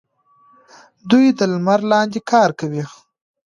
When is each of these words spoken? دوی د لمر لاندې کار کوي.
دوی 1.09 1.25
د 1.37 1.39
لمر 1.51 1.79
لاندې 1.91 2.19
کار 2.31 2.49
کوي. 2.59 2.83